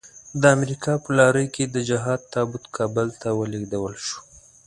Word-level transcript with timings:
د 0.41 0.43
امريکا 0.57 0.93
په 1.03 1.09
لارۍ 1.17 1.47
کې 1.55 1.63
د 1.67 1.77
جهاد 1.89 2.19
تابوت 2.33 2.63
کابل 2.77 3.07
ته 3.21 3.29
ولېږدول 3.39 3.93
شو. 4.07 4.19